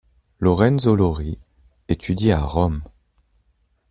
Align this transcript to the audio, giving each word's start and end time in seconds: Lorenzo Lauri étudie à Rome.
Lorenzo 0.39 0.95
Lauri 0.95 1.37
étudie 1.87 2.31
à 2.31 2.41
Rome. 2.41 2.81